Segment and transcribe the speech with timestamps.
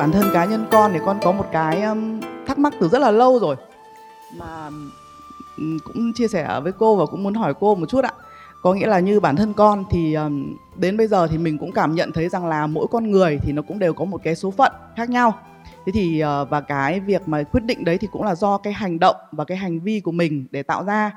[0.00, 2.98] bản thân cá nhân con thì con có một cái um, thắc mắc từ rất
[2.98, 3.56] là lâu rồi.
[4.38, 4.66] Mà
[5.56, 8.10] um, cũng chia sẻ với cô và cũng muốn hỏi cô một chút ạ.
[8.62, 11.72] Có nghĩa là như bản thân con thì um, đến bây giờ thì mình cũng
[11.72, 14.36] cảm nhận thấy rằng là mỗi con người thì nó cũng đều có một cái
[14.36, 15.34] số phận khác nhau.
[15.86, 18.72] Thế thì uh, và cái việc mà quyết định đấy thì cũng là do cái
[18.72, 21.10] hành động và cái hành vi của mình để tạo ra.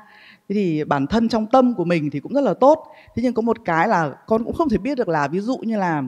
[0.48, 2.86] Thế thì bản thân trong tâm của mình thì cũng rất là tốt.
[3.16, 5.56] Thế nhưng có một cái là con cũng không thể biết được là ví dụ
[5.56, 6.02] như là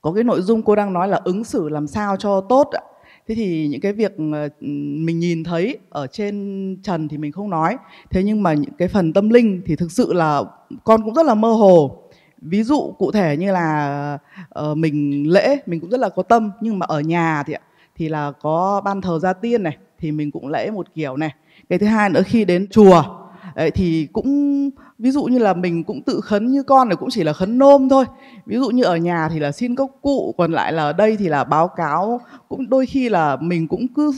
[0.00, 2.80] có cái nội dung cô đang nói là ứng xử làm sao cho tốt ạ.
[3.28, 4.48] Thế thì những cái việc ờ,
[5.04, 7.76] mình nhìn thấy ở trên trần thì mình không nói.
[8.10, 10.42] Thế nhưng mà những cái phần tâm linh thì thực sự là
[10.84, 11.96] con cũng rất là mơ hồ.
[12.38, 14.18] Ví dụ cụ thể như là
[14.60, 17.54] uh, mình lễ mình cũng rất là có tâm nhưng mà ở nhà thì
[17.96, 21.34] thì là có ban thờ gia tiên này thì mình cũng lễ một kiểu này.
[21.68, 23.19] Cái thứ hai nữa khi đến chùa
[23.60, 27.10] Đấy, thì cũng ví dụ như là mình cũng tự khấn như con thì cũng
[27.10, 28.04] chỉ là khấn nôm thôi.
[28.46, 31.16] Ví dụ như ở nhà thì là xin cốc cụ còn lại là ở đây
[31.16, 32.20] thì là báo cáo.
[32.48, 34.12] Cũng đôi khi là mình cũng cứ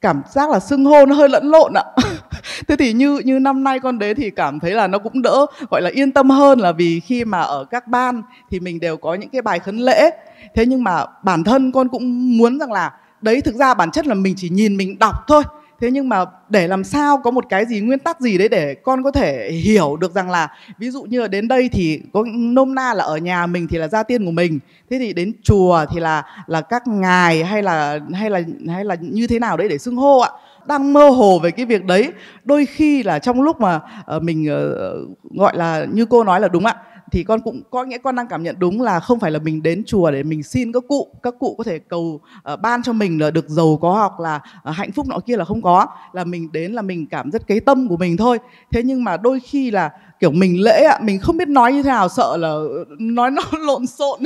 [0.00, 1.84] cảm giác là xưng hô nó hơi lẫn lộn ạ.
[2.68, 5.46] Thế thì như như năm nay con đến thì cảm thấy là nó cũng đỡ
[5.70, 8.96] gọi là yên tâm hơn là vì khi mà ở các ban thì mình đều
[8.96, 10.10] có những cái bài khấn lễ.
[10.54, 14.06] Thế nhưng mà bản thân con cũng muốn rằng là đấy thực ra bản chất
[14.06, 15.42] là mình chỉ nhìn mình đọc thôi
[15.80, 18.74] thế nhưng mà để làm sao có một cái gì, nguyên tắc gì đấy để
[18.74, 22.24] con có thể hiểu được rằng là, ví dụ như là đến đây thì có
[22.36, 24.58] nôm na là ở nhà mình thì là gia tiên của mình,
[24.90, 28.96] thế thì đến chùa thì là là các ngài hay là hay là hay là
[29.00, 30.30] như thế nào đấy để xưng hô ạ?
[30.66, 32.12] Đang mơ hồ về cái việc đấy.
[32.44, 34.94] Đôi khi là trong lúc mà ờ, mình ờ,
[35.36, 36.76] gọi là như cô nói là đúng ạ
[37.14, 39.62] thì con cũng có nghĩa con đang cảm nhận đúng là không phải là mình
[39.62, 42.20] đến chùa để mình xin các cụ các cụ có thể cầu
[42.52, 45.36] uh, ban cho mình là được giàu có hoặc là uh, hạnh phúc nọ kia
[45.36, 45.86] là không có.
[46.12, 48.38] Là mình đến là mình cảm rất cái tâm của mình thôi.
[48.72, 51.82] Thế nhưng mà đôi khi là kiểu mình lễ ạ mình không biết nói như
[51.82, 54.20] thế nào sợ là ờ, nói nó lộn xộn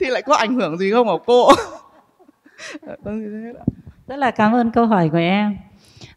[0.00, 1.48] thì lại có ảnh hưởng gì không hả cô?
[2.86, 3.52] Dạ, vâng,
[4.06, 5.56] rất là cảm ơn câu hỏi của em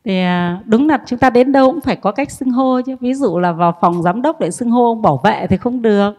[0.05, 2.95] thì à, đúng là chúng ta đến đâu cũng phải có cách xưng hô chứ.
[2.99, 5.81] Ví dụ là vào phòng giám đốc để xưng hô ông bảo vệ thì không
[5.81, 6.11] được.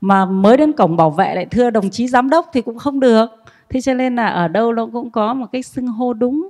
[0.00, 3.00] Mà mới đến cổng bảo vệ lại thưa đồng chí giám đốc thì cũng không
[3.00, 3.26] được.
[3.68, 6.48] Thế cho nên là ở đâu nó cũng có một cách xưng hô đúng.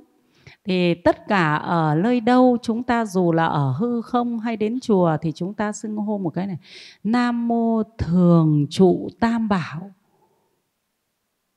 [0.65, 4.79] Thì tất cả ở nơi đâu chúng ta dù là ở hư không hay đến
[4.79, 6.57] chùa thì chúng ta xưng hô một cái này.
[7.03, 9.91] Nam mô thường trụ tam bảo.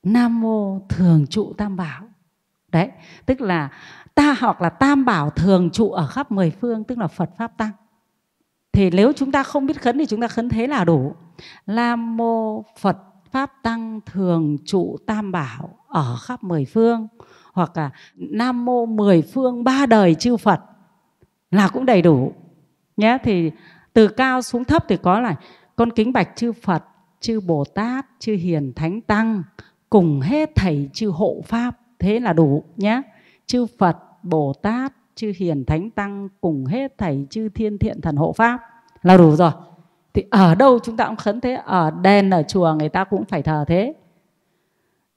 [0.02, 2.02] Nam mô thường trụ tam bảo.
[2.72, 2.88] Đấy,
[3.26, 3.68] tức là
[4.14, 7.58] ta hoặc là tam bảo thường trụ ở khắp mười phương, tức là Phật, pháp,
[7.58, 7.70] tăng.
[8.72, 11.14] Thì nếu chúng ta không biết khấn thì chúng ta khấn thế là đủ.
[11.66, 12.98] Nam mô Phật,
[13.30, 17.08] pháp, tăng thường trụ tam bảo ở khắp mười phương,
[17.52, 20.60] hoặc là Nam mô mười phương ba đời chư Phật
[21.50, 22.32] là cũng đầy đủ.
[22.96, 23.50] Nhé, thì
[23.92, 25.36] từ cao xuống thấp thì có là
[25.76, 26.84] con kính bạch chư Phật,
[27.20, 29.42] chư Bồ Tát, chư Hiền Thánh Tăng,
[29.90, 33.02] cùng hết thầy, chư hộ pháp, thế là đủ, nhé
[33.46, 38.16] chư Phật, Bồ Tát, chư Hiền Thánh Tăng cùng hết thảy chư Thiên Thiện Thần
[38.16, 38.60] Hộ Pháp
[39.02, 39.50] là đủ rồi.
[40.14, 43.24] Thì ở đâu chúng ta cũng khấn thế, ở đền, ở chùa người ta cũng
[43.24, 43.94] phải thờ thế.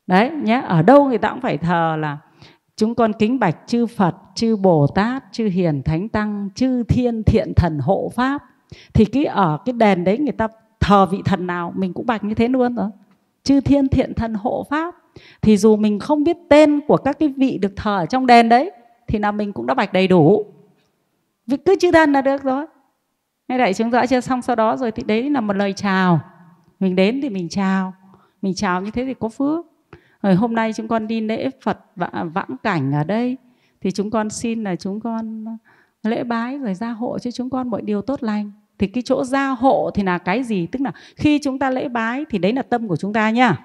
[0.07, 2.17] Đấy nhé, ở đâu người ta cũng phải thờ là
[2.75, 7.23] chúng con kính bạch chư Phật, chư Bồ Tát, chư Hiền Thánh Tăng, chư Thiên
[7.23, 8.43] Thiện Thần Hộ Pháp.
[8.93, 10.47] Thì cái ở cái đền đấy người ta
[10.79, 12.89] thờ vị thần nào mình cũng bạch như thế luôn rồi.
[13.47, 14.95] Chư Thiên Thiện Thần Hộ Pháp,
[15.41, 18.49] thì dù mình không biết tên của các cái vị được thờ ở trong đền
[18.49, 18.71] đấy,
[19.07, 20.45] thì là mình cũng đã bạch đầy đủ.
[21.47, 22.65] Vì cứ chữ thần là được rồi.
[23.47, 24.19] Nghe đại chúng rõ chưa?
[24.19, 26.19] Xong sau đó rồi thì đấy là một lời chào.
[26.79, 27.93] Mình đến thì mình chào.
[28.41, 29.65] Mình chào như thế thì có phước.
[30.21, 31.79] Rồi hôm nay chúng con đi lễ phật
[32.33, 33.37] vãng cảnh ở đây,
[33.81, 35.45] thì chúng con xin là chúng con
[36.03, 39.23] lễ bái rồi gia hộ cho chúng con mọi điều tốt lành thì cái chỗ
[39.23, 40.67] gia hộ thì là cái gì?
[40.67, 43.57] Tức là khi chúng ta lễ bái thì đấy là tâm của chúng ta nhá.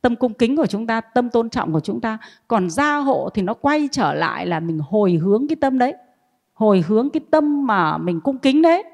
[0.00, 2.18] Tâm cung kính của chúng ta, tâm tôn trọng của chúng ta.
[2.48, 5.94] Còn gia hộ thì nó quay trở lại là mình hồi hướng cái tâm đấy.
[6.52, 8.84] Hồi hướng cái tâm mà mình cung kính đấy.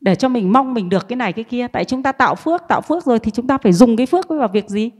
[0.00, 1.66] Để cho mình mong mình được cái này cái kia.
[1.68, 4.28] Tại chúng ta tạo phước tạo phước rồi thì chúng ta phải dùng cái phước
[4.28, 4.90] vào việc gì?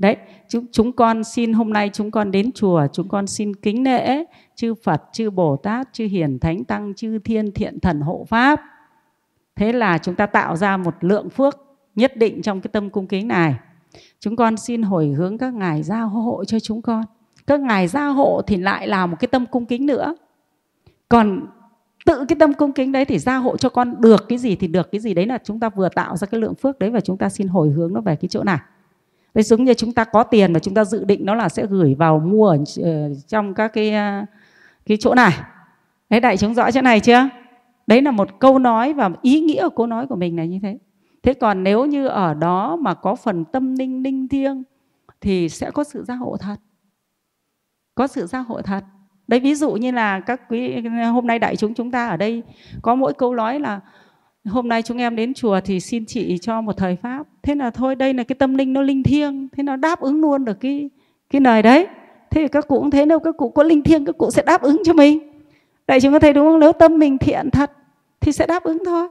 [0.00, 0.16] Đấy,
[0.48, 4.24] chúng chúng con xin hôm nay chúng con đến chùa, chúng con xin kính lễ
[4.54, 8.60] chư Phật, chư Bồ Tát, chư Hiền Thánh Tăng, chư Thiên Thiện Thần hộ pháp
[9.56, 11.56] thế là chúng ta tạo ra một lượng phước
[11.94, 13.54] nhất định trong cái tâm cung kính này
[14.20, 17.04] Chúng con xin hồi hướng các ngài gia hộ cho chúng con.
[17.46, 20.14] Các ngài gia hộ thì lại là một cái tâm cung kính nữa.
[21.08, 21.46] Còn
[22.06, 24.66] tự cái tâm cung kính đấy thì gia hộ cho con được cái gì thì
[24.66, 27.00] được, cái gì đấy là chúng ta vừa tạo ra cái lượng phước đấy và
[27.00, 28.58] chúng ta xin hồi hướng nó về cái chỗ này.
[29.34, 31.66] Đấy giống như chúng ta có tiền mà chúng ta dự định nó là sẽ
[31.66, 34.24] gửi vào mua ở ờ, trong các cái ờ,
[34.86, 35.32] cái chỗ này.
[36.10, 37.28] Đấy, đại chúng rõ chỗ này chưa?
[37.86, 40.58] Đấy là một câu nói và ý nghĩa của câu nói của mình là như
[40.62, 40.78] thế
[41.22, 44.62] thế còn nếu như ở đó mà có phần tâm linh linh thiêng
[45.20, 46.56] thì sẽ có sự gia hộ thật
[47.94, 48.84] có sự gia hộ thật
[49.28, 50.76] đấy, ví dụ như là các quý,
[51.12, 52.42] hôm nay đại chúng chúng ta ở đây
[52.82, 53.80] có mỗi câu nói là
[54.48, 57.26] hôm nay chúng em đến chùa thì xin chị cho một thời pháp.
[57.42, 60.20] Thế là thôi đây là cái tâm linh nó linh thiêng thế nó đáp ứng
[60.20, 60.90] luôn được cái
[61.30, 61.86] cái lời đấy.
[62.30, 64.42] Thế thì các cụ cũng thế đâu, các cụ có linh thiêng các cụ sẽ
[64.42, 65.18] đáp ứng cho mình.
[65.86, 66.60] Đại chúng có thấy đúng không?
[66.60, 67.72] Nếu tâm mình thiện thật
[68.20, 69.08] thì sẽ đáp ứng thôi.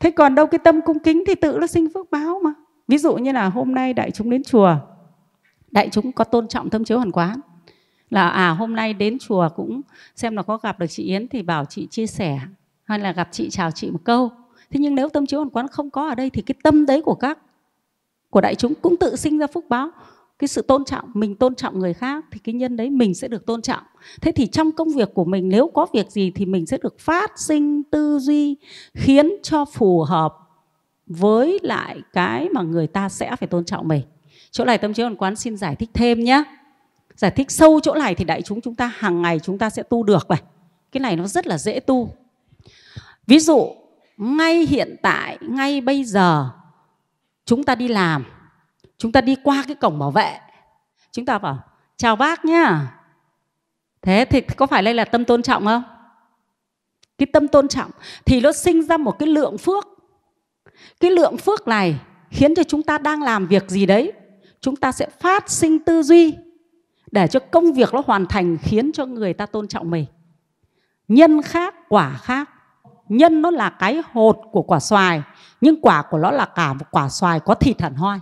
[0.00, 2.54] Thế còn đâu cái tâm cung kính thì tự nó sinh phước báo mà.
[2.88, 4.76] Ví dụ như là hôm nay đại chúng đến chùa
[5.70, 7.40] đại chúng có tôn trọng thâm chiếu hoàn quán.
[8.10, 9.80] Là à hôm nay đến chùa cũng
[10.16, 12.38] xem là có gặp được chị Yến thì bảo chị chia sẻ
[12.84, 14.30] hay là gặp chị, chào chị một câu.
[14.70, 17.02] Thế nhưng nếu tâm chiếu hoàn quán không có ở đây thì cái tâm đấy
[17.02, 17.38] của các,
[18.30, 19.90] của đại chúng cũng tự sinh ra phúc báo.
[20.38, 23.28] Cái sự tôn trọng, mình tôn trọng người khác thì cái nhân đấy mình sẽ
[23.28, 23.82] được tôn trọng.
[24.20, 26.98] Thế thì trong công việc của mình, nếu có việc gì thì mình sẽ được
[26.98, 28.56] phát sinh tư duy
[28.94, 30.34] khiến cho phù hợp
[31.06, 34.02] với lại cái mà người ta sẽ phải tôn trọng mình.
[34.50, 36.44] Chỗ này tâm chiếu hoàn quán xin giải thích thêm nhé
[37.16, 39.82] giải thích sâu chỗ này thì đại chúng chúng ta hàng ngày chúng ta sẽ
[39.82, 40.42] tu được này.
[40.92, 42.08] Cái này nó rất là dễ tu
[43.26, 43.76] ví dụ,
[44.16, 46.50] ngay hiện tại, ngay bây giờ,
[47.44, 48.24] chúng ta đi làm,
[48.98, 50.38] chúng ta đi qua cái cổng bảo vệ,
[51.12, 51.58] chúng ta bảo,
[51.96, 52.92] chào bác nhá.
[54.02, 55.82] Thế thì có phải đây là tâm tôn trọng không?
[57.18, 57.90] Cái tâm tôn trọng
[58.24, 59.88] thì nó sinh ra một cái lượng phước.
[61.00, 62.00] Cái lượng phước này
[62.30, 64.12] khiến cho chúng ta đang làm việc gì đấy,
[64.60, 66.36] chúng ta sẽ phát sinh tư duy
[67.12, 70.06] để cho công việc nó hoàn thành khiến cho người ta tôn trọng mình.
[71.08, 72.50] Nhân khác, quả khác
[73.08, 75.22] nhân nó là cái hột của quả xoài,
[75.60, 78.18] nhưng quả của nó là cả một quả xoài có thịt hẳn hoi.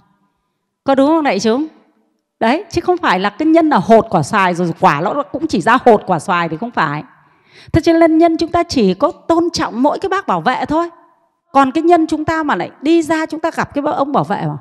[0.85, 1.67] Có đúng không đại chúng?
[2.41, 5.47] Đấy, chứ không phải là cái nhân là hột quả xoài rồi quả nó cũng
[5.47, 7.05] chỉ ra hột quả xoài thì không phải.
[7.73, 10.65] Thế cho nên nhân chúng ta chỉ có tôn trọng mỗi cái bác bảo vệ
[10.67, 10.91] thôi.
[11.53, 14.25] Còn cái nhân chúng ta mà lại đi ra chúng ta gặp cái ông bảo
[14.25, 14.57] vệ mà.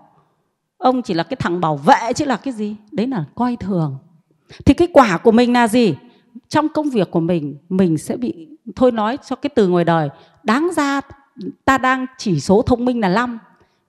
[0.78, 2.76] Ông chỉ là cái thằng bảo vệ chứ là cái gì?
[2.92, 3.98] Đấy là coi thường.
[4.66, 5.96] Thì cái quả của mình là gì?
[6.48, 10.10] Trong công việc của mình mình sẽ bị thôi nói cho cái từ ngoài đời.
[10.44, 11.02] Đáng ra
[11.66, 13.40] ta đang chỉ số thông minh là 5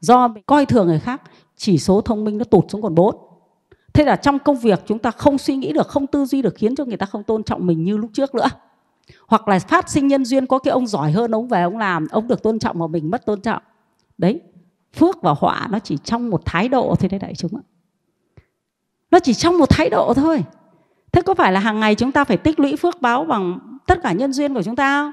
[0.00, 1.22] do mình coi thường người khác,
[1.56, 3.16] chỉ số thông minh nó tụt xuống còn 4
[3.92, 6.54] thế là trong công việc chúng ta không suy nghĩ được, không tư duy được
[6.54, 8.48] khiến cho người ta không tôn trọng mình như lúc trước nữa.
[9.26, 12.06] Hoặc là phát sinh nhân duyên có cái ông giỏi hơn ông về ông làm,
[12.10, 13.62] ông được tôn trọng mà mình mất tôn trọng.
[14.18, 14.40] Đấy,
[14.96, 17.62] phước và họa nó chỉ trong một thái độ thôi đấy đại chúng ạ.
[19.10, 20.44] Nó chỉ trong một thái độ thôi
[21.12, 24.02] thế có phải là hàng ngày chúng ta phải tích lũy phước báo bằng tất
[24.02, 25.12] cả nhân duyên của chúng ta không?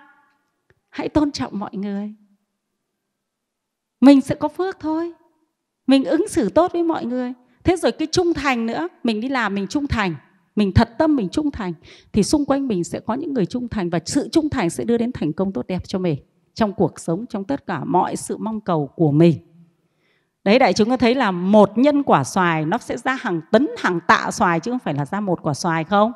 [0.89, 2.13] Hãy tôn trọng mọi người.
[4.01, 5.13] Mình sẽ có phước thôi.
[5.87, 7.33] Mình ứng xử tốt với mọi người.
[7.63, 10.15] Thế rồi cái trung thành nữa, mình đi làm mình trung thành.
[10.55, 11.73] Mình thật tâm mình trung thành.
[12.13, 14.83] Thì xung quanh mình sẽ có những người trung thành và sự trung thành sẽ
[14.83, 16.19] đưa đến thành công tốt đẹp cho mình,
[16.53, 19.48] trong cuộc sống, trong tất cả mọi sự mong cầu của mình
[20.43, 23.67] đấy, đại chúng có thấy là một nhân quả xoài nó sẽ ra hàng tấn,
[23.77, 26.13] hàng tạ xoài chứ không phải là ra một quả xoài không?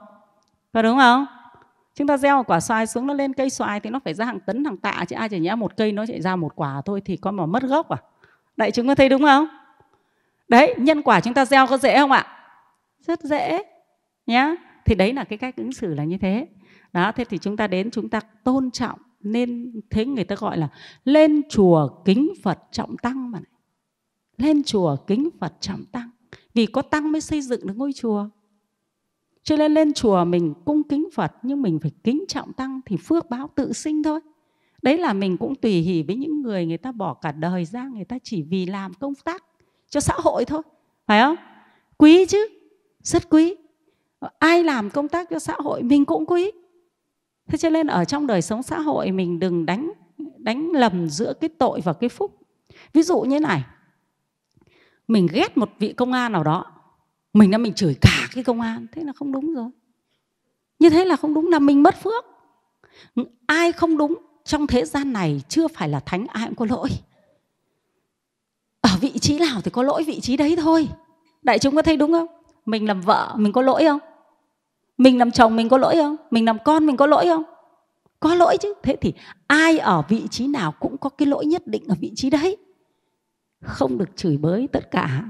[0.74, 1.26] Có đúng không?
[1.96, 4.26] Chúng ta gieo một quả xoài xuống nó lên cây xoài thì nó phải ra
[4.26, 6.82] hàng tấn, hàng tạ chứ ai chỉ nhẽ một cây nó chỉ ra một quả
[6.86, 7.98] thôi thì có mà mất gốc à?
[8.58, 9.48] Đại chúng có thấy đúng không?
[10.48, 12.28] Đấy, nhân quả chúng ta gieo có dễ không ạ?
[13.00, 13.64] Rất dễ,
[14.26, 14.56] nhá.
[14.86, 16.48] Thì đấy là cái cách ứng xử là như thế.
[16.94, 20.58] Đó, thế thì chúng ta đến chúng ta tôn trọng, nên thế người ta gọi
[20.58, 20.68] là
[21.06, 23.53] lên chùa kính phật trọng tăng mà này
[24.38, 26.10] lên chùa kính phật trọng tăng.
[26.54, 28.30] Vì có tăng mới xây dựng được ngôi chùa
[29.44, 32.98] cho nên lên chùa mình cung kính phật, nhưng mình phải kính trọng tăng thì
[32.98, 34.20] phước báo tự sinh thôi.
[34.82, 37.84] Đấy là mình cũng tùy hỷ với những người người ta bỏ cả đời ra,
[37.84, 39.44] người ta chỉ vì làm công tác
[39.90, 40.62] cho xã hội thôi.
[41.08, 41.36] Phải không?
[41.98, 42.48] Quý chứ?
[43.02, 43.56] Rất quý.
[44.40, 46.52] Ai làm công tác cho xã hội mình cũng quý.
[47.48, 49.92] Thế cho nên ở trong đời sống xã hội mình đừng đánh
[50.38, 52.38] đánh lầm giữa cái tội và cái phúc.
[52.94, 53.64] Ví dụ như này
[55.08, 56.66] mình ghét một vị công an nào đó,
[57.34, 58.88] mình đã mình chửi cả cái công an.
[58.92, 59.70] Thế là không đúng rồi.
[60.80, 62.26] Như thế là không đúng, là mình mất phước.
[63.46, 66.90] Ai không đúng trong thế gian này chưa phải là thánh, ai cũng có lỗi.
[68.82, 70.88] Ở vị trí nào thì có lỗi vị trí đấy thôi.
[71.42, 72.28] Đại chúng có thấy đúng không?
[72.66, 74.00] Mình làm vợ mình có lỗi không?
[74.98, 76.16] Mình làm chồng mình có lỗi không?
[76.32, 77.44] Mình làm con mình có lỗi không?
[78.20, 78.74] Có lỗi chứ.
[78.84, 79.14] Thế thì
[79.48, 82.58] ai ở vị trí nào cũng có cái lỗi nhất định ở vị trí đấy
[83.64, 85.24] không được chửi bới tất cả.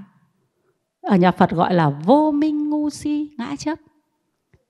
[1.01, 3.79] Ở nhà phật gọi là vô minh ngu si, ngã chấp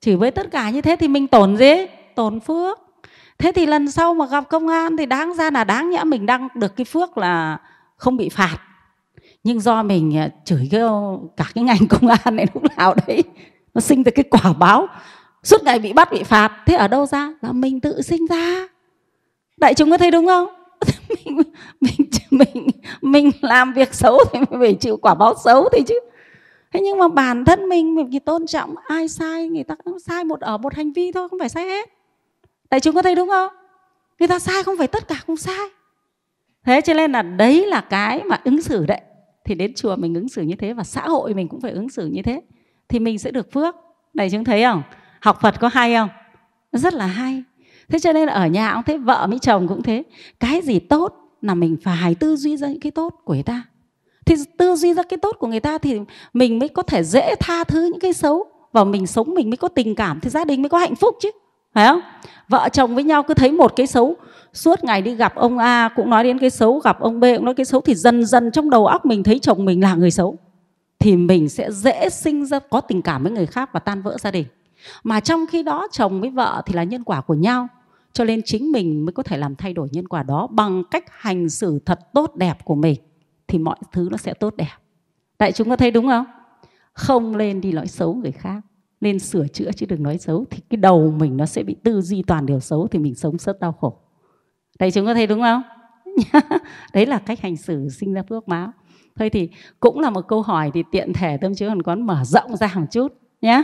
[0.03, 1.73] chửi bới tất cả như thế thì mình tổn gì?
[2.15, 2.79] Tổn phước.
[3.37, 6.25] Thế thì lần sau mà gặp công an thì đáng ra là đáng nhẽ mình
[6.25, 7.57] đang được cái phước là
[7.97, 8.57] không bị phạt.
[9.43, 10.81] Nhưng do mình à, chửi cái,
[11.37, 13.23] cả cái ngành công an này lúc nào đấy,
[13.73, 14.87] nó sinh ra cái quả báo,
[15.43, 16.51] suốt ngày bị bắt, bị phạt.
[16.65, 17.33] Thế ở đâu ra?
[17.41, 18.67] Là mình tự sinh ra.
[19.57, 20.47] Đại chúng có thấy đúng không?
[21.25, 21.37] Mình
[21.81, 22.67] mình mình
[23.01, 25.99] mình làm việc xấu thì mình phải chịu quả báo xấu thì chứ.
[26.73, 30.23] Thế nhưng mà bản thân mình mình thì tôn trọng ai sai, người ta sai
[30.23, 31.89] một, ở một hành vi thôi, không phải sai hết.
[32.69, 33.51] Đại chúng có thấy đúng không?
[34.19, 35.69] Người ta sai không phải tất cả cũng sai.
[36.65, 39.01] Thế cho nên là đấy là cái mà ứng xử đấy.
[39.45, 41.89] Thì đến chùa mình ứng xử như thế và xã hội mình cũng phải ứng
[41.89, 42.41] xử như thế
[42.89, 43.75] thì mình sẽ được phước.
[44.13, 44.83] Đại chúng thấy không?
[45.21, 46.09] Học phật có hay không?
[46.71, 47.43] Rất là hay
[47.89, 50.03] thế cho nên ở nhà cũng thế, vợ với chồng cũng thế.
[50.39, 53.63] Cái gì tốt là mình phải tư duy ra những cái tốt của người ta.
[54.25, 55.99] Thì tư duy ra cái tốt của người ta thì
[56.33, 59.57] mình mới có thể dễ tha thứ những cái xấu và mình sống mình mới
[59.57, 61.31] có tình cảm, thì gia đình mới có hạnh phúc chứ.
[61.73, 62.01] Phải không?
[62.49, 64.15] Vợ chồng với nhau cứ thấy một cái xấu,
[64.53, 67.45] suốt ngày đi gặp ông A cũng nói đến cái xấu, gặp ông B cũng
[67.45, 70.11] nói cái xấu, thì dần dần trong đầu óc mình thấy chồng mình là người
[70.11, 70.37] xấu.
[70.99, 74.17] Thì mình sẽ dễ sinh ra, có tình cảm với người khác và tan vỡ
[74.19, 74.45] gia đình
[75.03, 77.67] mà trong khi đó chồng với vợ thì là nhân quả của nhau.
[78.13, 81.03] Cho nên chính mình mới có thể làm thay đổi nhân quả đó bằng cách
[81.09, 82.95] hành xử thật tốt đẹp của mình,
[83.47, 84.75] thì mọi thứ nó sẽ tốt đẹp.
[85.39, 86.25] Đại chúng có thấy đúng không?
[86.93, 88.61] Không lên đi nói xấu người khác,
[89.01, 92.01] nên sửa chữa chứ đừng nói xấu, thì cái đầu mình nó sẽ bị tư
[92.01, 93.97] duy toàn điều xấu thì mình sống rất đau khổ.
[94.79, 95.61] Đại chúng có thấy đúng không?
[96.93, 98.71] Đấy là cách hành xử sinh ra phước báo.
[99.15, 99.49] Thôi thì
[99.79, 102.71] cũng là một câu hỏi thì tiện thể tâm chứ còn có mở rộng ra
[102.75, 103.63] một chút nhé